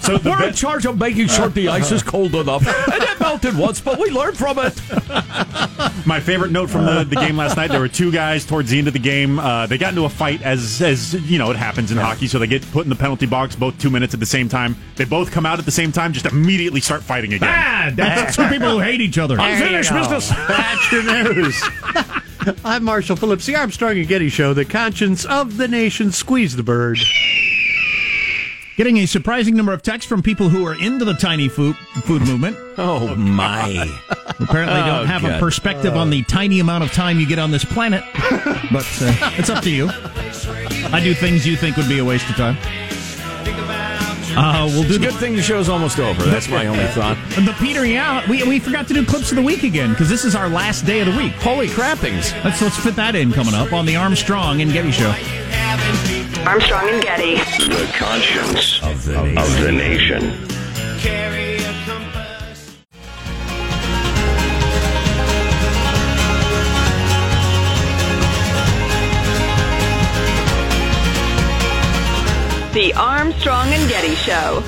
[0.00, 2.64] So the We're in charge of making sure the ice is cold enough.
[2.66, 4.80] And it melted once, but we learned from it.
[6.06, 8.78] My favorite note from the, the game last night: there were two guys towards the
[8.78, 9.40] end of the game.
[9.40, 12.28] Uh, they got into a fight, as as you know, it happens in hockey.
[12.28, 14.76] So they get put in the penalty box, both two minutes at the same time.
[14.94, 17.48] They both come out at the same time, just immediately start fighting again.
[17.52, 19.36] Ah, that's two people who hate each other.
[19.40, 20.28] Unfinished business.
[20.28, 21.60] That's your news.
[22.64, 26.12] I'm Marshall Phillips, the Armstrong and Getty Show, the conscience of the nation.
[26.12, 26.98] Squeeze the bird.
[28.76, 32.22] Getting a surprising number of texts from people who are into the tiny food food
[32.22, 32.56] movement.
[32.78, 33.88] Oh my!
[34.38, 35.40] Apparently, don't Oh, have a God.
[35.40, 38.04] perspective on the tiny amount of time you get on this planet.
[38.70, 39.88] But uh, it's up to you.
[40.92, 42.58] I do things you think would be a waste of time.
[44.36, 46.22] Uh, we'll do It's a the, good thing the show's almost over.
[46.24, 47.16] That's my only thought.
[47.30, 48.28] the petering out.
[48.28, 50.84] We, we forgot to do clips of the week again because this is our last
[50.84, 51.32] day of the week.
[51.34, 52.32] Holy crappings!
[52.44, 55.14] Let's let's fit that in coming up on the Armstrong and Getty Show.
[56.46, 57.34] Armstrong and Getty.
[57.34, 59.38] The conscience of the nation.
[59.38, 61.55] Of the nation.
[72.76, 74.62] The Armstrong and Getty Show.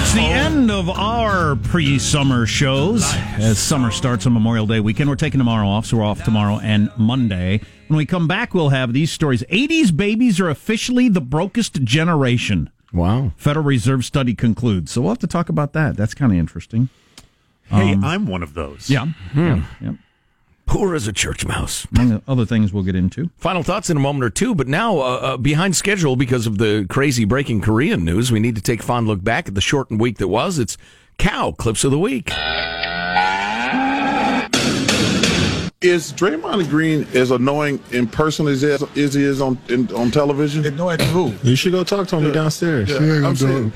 [0.00, 3.04] It's the end of our pre-summer shows
[3.36, 5.08] as summer starts on Memorial Day weekend.
[5.10, 7.60] We're taking tomorrow off, so we're off tomorrow and Monday.
[7.88, 9.42] When we come back, we'll have these stories.
[9.44, 12.70] 80s babies are officially the brokest generation.
[12.92, 13.32] Wow.
[13.36, 14.92] Federal Reserve study concludes.
[14.92, 15.96] So we'll have to talk about that.
[15.96, 16.88] That's kind of interesting.
[17.66, 18.88] Hey, Um, I'm one of those.
[18.90, 19.06] Yeah.
[19.36, 19.92] yeah, yeah.
[20.68, 21.86] Poor as a church mouse.
[21.96, 23.30] Among other things we'll get into.
[23.38, 26.58] Final thoughts in a moment or two, but now uh, uh, behind schedule because of
[26.58, 29.62] the crazy breaking Korean news, we need to take a fond look back at the
[29.62, 30.58] shortened week that was.
[30.58, 30.76] It's
[31.16, 32.28] cow clips of the week.
[35.80, 40.76] Is Draymond Green as annoying in person as as he is on in, on television?
[40.76, 41.32] No idea who.
[41.42, 42.90] You should go talk to him downstairs.
[42.90, 43.72] Yeah, I'm saying-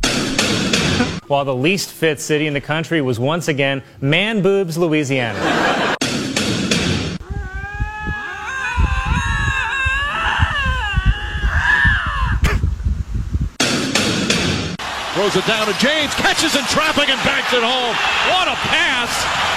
[1.28, 5.38] While the least fit city in the country was once again Man Boobs, Louisiana.
[15.13, 17.95] Throws it down to James, catches in traffic and banks it home.
[18.29, 19.11] What a pass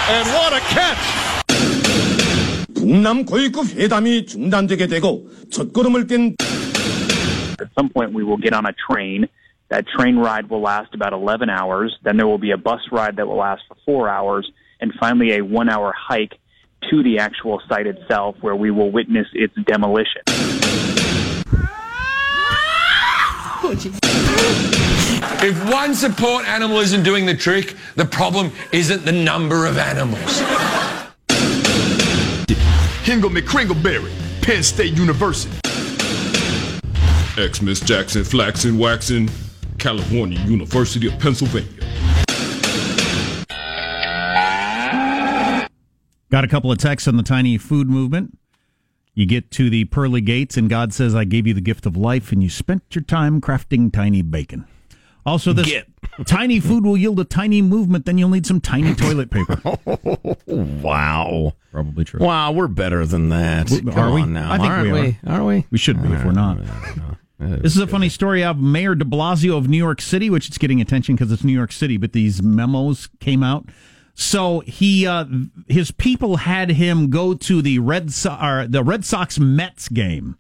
[0.09, 1.31] and what a catch.
[2.75, 6.37] 북남 고위급 회담이 중단되게 되고 첫걸음을 뗀
[7.61, 9.29] At some point, we will get on a train.
[9.69, 11.95] That train ride will last about 11 hours.
[12.03, 14.51] Then there will be a bus ride that will last for four hours.
[14.81, 16.41] And finally, a one hour hike
[16.89, 20.23] to the actual site itself where we will witness its demolition.
[25.44, 30.42] If one support animal isn't doing the trick, the problem isn't the number of animals.
[33.04, 35.56] Hingle McCringleberry, Penn State University.
[37.36, 39.30] Xmus Jaxon, Flaxen, Waxen,
[39.78, 41.70] California University of Pennsylvania.
[46.32, 48.38] Got a couple of texts on the tiny food movement.
[49.14, 51.96] You get to the pearly gates, and God says, I gave you the gift of
[51.96, 54.66] life, and you spent your time crafting tiny bacon.
[55.26, 55.88] Also, this Get.
[56.26, 59.60] tiny food will yield a tiny movement, then you'll need some tiny toilet paper.
[59.66, 61.54] oh, wow.
[61.72, 62.20] Probably true.
[62.20, 63.68] Wow, we're better than that.
[63.68, 64.22] W- Come are we?
[64.22, 64.52] on now.
[64.52, 65.40] I think Aren't we are.
[65.42, 65.66] Are we?
[65.72, 66.60] We should be if we're not.
[67.40, 70.58] This is a funny story of Mayor de Blasio of New York City, which is
[70.58, 73.66] getting attention because it's New York City, but these memos came out.
[74.14, 75.26] So he, uh,
[75.68, 80.38] his people had him go to the Red so- or the Red Sox Mets game,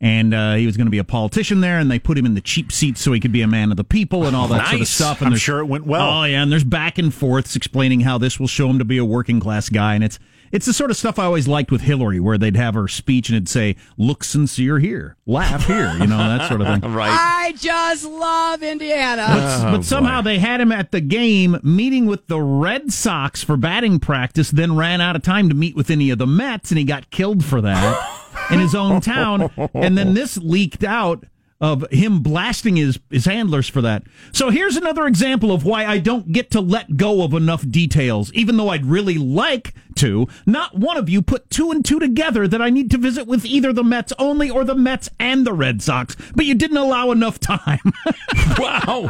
[0.00, 2.34] and uh, he was going to be a politician there, and they put him in
[2.34, 4.68] the cheap seats so he could be a man of the people and all that
[4.68, 5.20] sort of stuff.
[5.22, 6.20] And I'm sure it went well.
[6.20, 8.98] Oh yeah, and there's back and forths explaining how this will show him to be
[8.98, 10.18] a working class guy, and it's
[10.52, 13.28] it's the sort of stuff I always liked with Hillary, where they'd have her speech
[13.28, 16.92] and it'd say, "Look sincere here, laugh here," you know that sort of thing.
[16.94, 17.10] right.
[17.10, 19.26] I just love Indiana.
[19.26, 23.56] But, but somehow they had him at the game meeting with the Red Sox for
[23.56, 26.78] batting practice, then ran out of time to meet with any of the Mets, and
[26.78, 28.15] he got killed for that
[28.50, 29.50] in his own town.
[29.74, 31.24] And then this leaked out
[31.60, 34.02] of him blasting his, his handlers for that.
[34.32, 38.32] So here's another example of why I don't get to let go of enough details,
[38.34, 40.28] even though I'd really like to.
[40.44, 43.46] Not one of you put two and two together that I need to visit with
[43.46, 47.10] either the Mets only or the Mets and the Red Sox, but you didn't allow
[47.10, 47.80] enough time.
[48.58, 49.08] wow.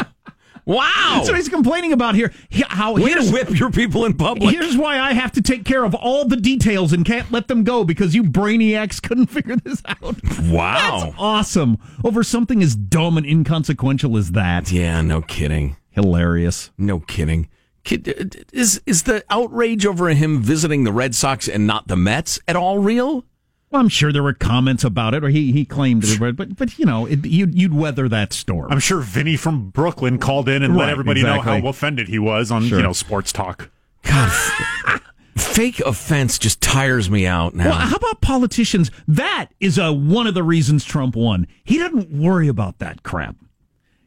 [0.66, 0.90] Wow.
[1.14, 2.33] That's what he's complaining about here.
[2.48, 4.52] He- How Way to whip your people in public.
[4.55, 7.62] Here's why I have to take care of all the details and can't let them
[7.64, 10.16] go because you brainiacs couldn't figure this out.
[10.42, 11.00] Wow.
[11.05, 11.79] That's awesome.
[12.05, 14.72] Over something as dumb and inconsequential as that.
[14.72, 15.76] Yeah, no kidding.
[15.90, 16.70] Hilarious.
[16.76, 17.48] No kidding.
[17.85, 21.94] Kid, uh, is is the outrage over him visiting the Red Sox and not the
[21.96, 23.24] Mets at all real?
[23.70, 26.79] Well, I'm sure there were comments about it, or he, he claimed it, but but
[26.79, 28.70] you know, it, you'd you'd weather that storm.
[28.70, 32.18] I'm sure Vinny from Brooklyn called in and let Right, everybody know how offended he
[32.18, 32.79] was on Sure.
[32.79, 33.70] you know sports talk.
[34.05, 34.31] God,
[35.37, 37.70] fake offense just tires me out now.
[37.70, 38.92] Well, how about politicians?
[39.09, 41.48] That is a, one of the reasons Trump won.
[41.64, 43.35] He doesn't worry about that crap.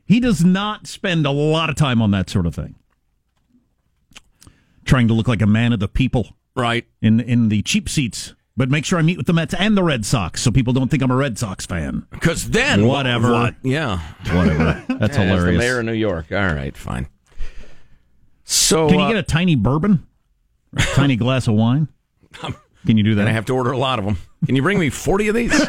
[0.06, 2.76] He does not spend a lot of time on that sort of thing.
[4.86, 6.30] Trying to look like a man of the people.
[6.56, 6.88] Right.
[7.02, 8.34] In in the cheap seats.
[8.60, 10.92] But make sure I meet with the Mets and the Red Sox so people don't
[10.92, 12.06] think I'm a Red Sox fan.
[12.12, 13.32] Because then Whatever.
[13.32, 13.56] What?
[13.64, 14.00] Yeah.
[14.34, 14.84] Whatever.
[15.00, 15.60] That's Yeah, as the hilarious.
[15.60, 16.26] mayor of New York.
[16.34, 17.08] All right, fine.
[18.44, 20.06] So Can you uh, get a tiny bourbon?
[20.76, 21.88] A tiny glass of wine?
[22.86, 23.22] Can you do that?
[23.22, 24.18] And I have to order a lot of them.
[24.46, 25.54] Can you bring me 40 of these?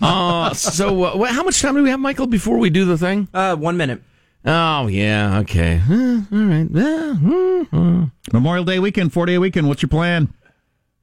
[0.00, 3.28] uh, so, uh, how much time do we have, Michael, before we do the thing?
[3.34, 4.00] Uh, one minute.
[4.44, 5.80] Oh, yeah, okay.
[5.88, 6.68] Uh, all right.
[6.74, 8.06] Uh, uh, uh.
[8.32, 9.68] Memorial Day weekend, four day weekend.
[9.68, 10.32] What's your plan?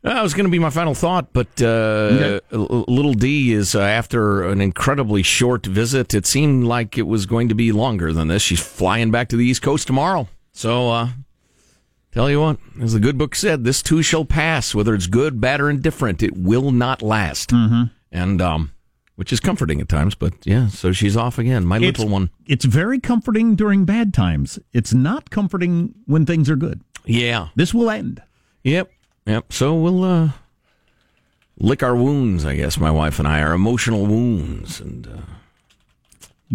[0.02, 2.40] That was going to be my final thought, but uh, Okay.
[2.52, 6.14] Little D is uh, after an incredibly short visit.
[6.14, 8.42] It seemed like it was going to be longer than this.
[8.42, 10.30] She's flying back to the East Coast tomorrow.
[10.54, 11.10] So, uh,
[12.14, 14.74] tell you what, as the good book said, this too shall pass.
[14.74, 17.50] Whether it's good, bad, or indifferent, it will not last.
[17.50, 17.84] Mm-hmm.
[18.12, 18.72] And um,
[19.20, 20.16] which is comforting at times.
[20.16, 21.66] But yeah, so she's off again.
[21.66, 22.30] My It's- little one.
[22.48, 24.58] It's very comforting during bad times.
[24.72, 26.80] It's not comforting when things are good.
[27.06, 27.50] Yeah.
[27.54, 28.22] This will end.
[28.64, 28.90] Yep.
[29.26, 29.52] Yep.
[29.52, 30.30] So we'll uh,
[31.58, 34.80] lick our wounds, I guess, my wife and I, our emotional wounds.
[34.80, 35.18] And uh,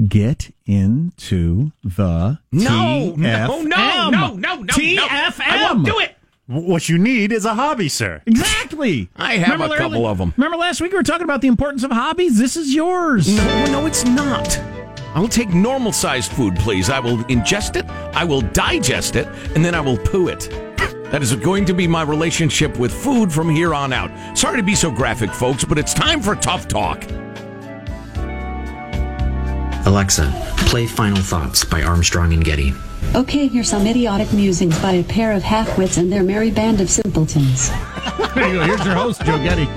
[0.09, 3.19] Get into the No, no, TFM.
[3.19, 4.73] no, no, no, no, no.
[4.75, 5.41] TFM.
[5.41, 6.17] I won't do it.
[6.47, 8.21] What you need is a hobby, sir.
[8.27, 9.09] Exactly.
[9.17, 10.35] I have a couple of them.
[10.37, 12.39] Remember last week we were talking about the importance of hobbies?
[12.39, 13.35] This is yours.
[13.35, 14.59] No, no, it's not.
[15.15, 16.91] I will take normal sized food, please.
[16.91, 20.51] I will ingest it, I will digest it, and then I will poo it.
[21.11, 24.11] That is going to be my relationship with food from here on out.
[24.37, 27.07] Sorry to be so graphic, folks, but it's time for tough talk.
[29.87, 30.31] Alexa,
[30.67, 32.75] play Final Thoughts by Armstrong and Getty.
[33.15, 36.91] Okay, here's some idiotic musings by a pair of half-wits and their merry band of
[36.91, 37.71] simpletons.
[38.35, 38.65] There you go.
[38.65, 39.69] Here's your host, Joe Getty.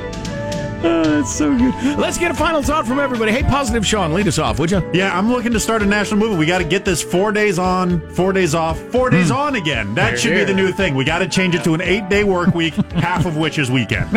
[0.83, 1.73] Oh, that's so good.
[1.99, 3.31] Let's get a final thought from everybody.
[3.31, 4.81] Hey, positive Sean, lead us off, would you?
[4.91, 6.39] Yeah, I'm looking to start a national movement.
[6.39, 9.93] We got to get this four days on, four days off, four days on again.
[9.93, 10.45] That Here, should here.
[10.45, 10.95] be the new thing.
[10.95, 13.69] We got to change it to an eight day work week, half of which is
[13.69, 14.09] weekend.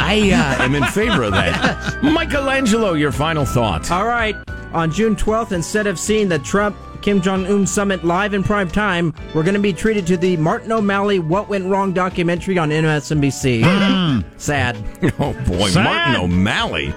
[0.00, 1.98] I uh, am in favor of that.
[2.02, 3.90] Michelangelo, your final thought.
[3.90, 4.34] All right.
[4.72, 8.68] On June 12th, instead of seeing the Trump Kim Jong Un summit live in prime
[8.68, 12.70] time, we're going to be treated to the Martin O'Malley What Went Wrong documentary on
[12.70, 14.24] MSNBC.
[14.40, 14.76] Sad.
[15.20, 15.84] Oh boy, Sad.
[15.84, 16.94] Martin O'Malley.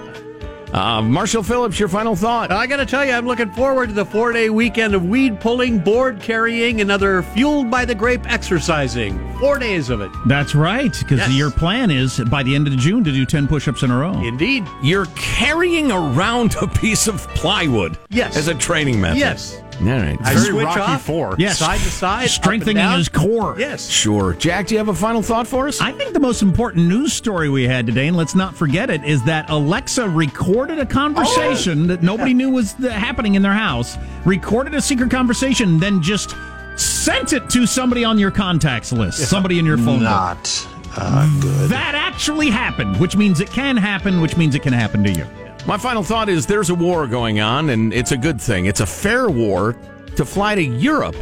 [0.72, 2.50] Uh, Marshall Phillips, your final thought.
[2.50, 5.38] I got to tell you, I'm looking forward to the four day weekend of weed
[5.38, 9.18] pulling, board carrying, and other fueled by the grape exercising.
[9.38, 10.10] Four days of it.
[10.26, 11.32] That's right, because Yes.
[11.32, 13.98] your plan is by the end of June to do 10 push ups in a
[13.98, 14.18] row.
[14.22, 14.64] Indeed.
[14.82, 18.36] You're carrying around a piece of plywood Yes.
[18.38, 19.18] as a training method.
[19.18, 19.61] Yes.
[19.80, 20.16] All right.
[20.22, 21.36] I Very switch Rocky off, Four.
[21.38, 21.58] Yes.
[21.58, 22.98] side to side, Strengthening up and down.
[22.98, 23.56] his core.
[23.58, 23.88] Yes.
[23.88, 24.34] Sure.
[24.34, 25.80] Jack, do you have a final thought for us?
[25.80, 29.04] I think the most important news story we had today, and let's not forget it,
[29.04, 34.74] is that Alexa recorded a conversation that nobody knew was happening in their house, recorded
[34.74, 36.34] a secret conversation, then just
[36.76, 40.02] sent it to somebody on your contacts list, somebody in your phone.
[40.02, 40.66] Not
[40.96, 41.70] uh, good.
[41.70, 45.26] That actually happened, which means it can happen, which means it can happen to you.
[45.64, 48.66] My final thought is there's a war going on, and it's a good thing.
[48.66, 49.76] It's a fair war
[50.16, 51.16] to fly to Europe.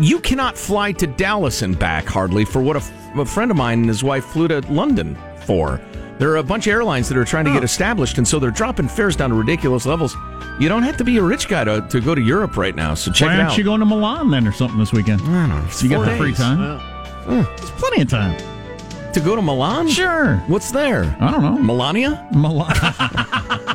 [0.00, 3.56] You cannot fly to Dallas and back hardly for what a, f- a friend of
[3.58, 5.80] mine and his wife flew to London for.
[6.18, 7.64] There are a bunch of airlines that are trying to get oh.
[7.64, 10.16] established, and so they're dropping fares down to ridiculous levels.
[10.58, 12.94] You don't have to be a rich guy to, to go to Europe right now,
[12.94, 13.58] so check Why it aren't out.
[13.58, 15.20] you going to Milan then or something this weekend?
[15.22, 15.64] I don't know.
[15.66, 16.38] It's You got four the free days.
[16.38, 16.80] time?
[17.26, 19.12] There's plenty of time.
[19.12, 19.88] To go to Milan?
[19.88, 20.36] Sure.
[20.46, 21.16] What's there?
[21.20, 21.58] I don't know.
[21.58, 22.26] Melania?
[22.32, 22.74] Milan.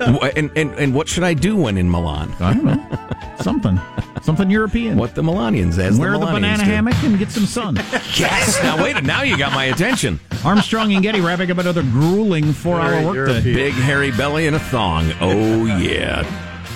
[0.00, 2.32] And, and, and what should I do when in Milan?
[2.40, 3.34] I don't know.
[3.40, 3.80] Something.
[4.22, 4.98] Something European.
[4.98, 6.70] What the Melanians as Wear the, Melanians banana do.
[6.70, 7.76] hammock and get some sun.
[8.16, 8.62] Yes.
[8.62, 8.96] Now wait.
[8.96, 10.20] A now you got my attention.
[10.44, 13.54] Armstrong and Getty wrapping up another grueling four-hour Very workday.
[13.54, 15.10] Big hairy belly and a thong.
[15.20, 16.24] Oh yeah.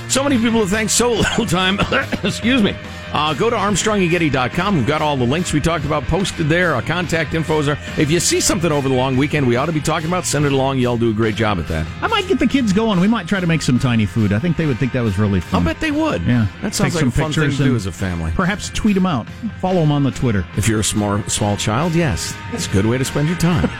[0.09, 1.79] So many people to thank so little time.
[2.23, 2.75] Excuse me.
[3.15, 4.77] Uh, go to ArmstrongandGetty.com.
[4.77, 6.75] We've got all the links we talked about posted there.
[6.75, 7.79] Our contact info is there.
[7.97, 10.45] If you see something over the long weekend we ought to be talking about, send
[10.45, 10.79] it along.
[10.79, 11.87] Y'all do a great job at that.
[12.03, 12.99] I might get the kids going.
[12.99, 14.33] We might try to make some tiny food.
[14.33, 15.61] I think they would think that was really fun.
[15.61, 16.23] I'll bet they would.
[16.23, 16.49] Yeah.
[16.61, 18.33] That sounds Take like a fun thing to do as a family.
[18.35, 19.29] Perhaps tweet them out.
[19.61, 20.45] Follow them on the Twitter.
[20.57, 22.35] If you're a small, small child, yes.
[22.53, 23.71] It's a good way to spend your time.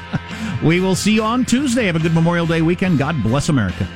[0.62, 1.86] We will see you on Tuesday.
[1.86, 2.98] Have a good Memorial Day weekend.
[2.98, 3.88] God bless America.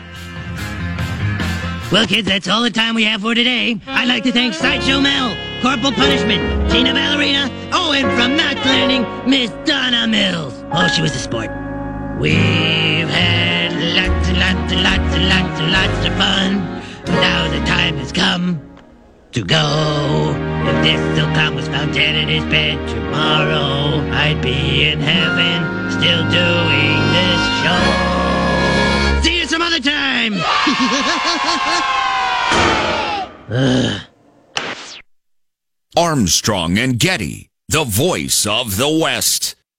[1.92, 3.78] Well, kids, that's all the time we have for today.
[3.86, 9.30] I'd like to thank Sideshow Mel, Corporal Punishment, Tina Ballerina, oh, and from Knots Landing,
[9.30, 10.64] Miss Donna Mills.
[10.72, 11.50] Oh, she was a sport.
[12.18, 17.14] We've had lots and lots and lots and lots and lots of fun.
[17.20, 18.60] Now the time has come
[19.32, 20.32] to go.
[20.66, 26.22] If this silcon was found dead in his bed tomorrow, I'd be in heaven still
[26.30, 28.23] doing this show.
[30.30, 30.40] Time.
[35.96, 39.54] Armstrong and Getty, the voice of the West.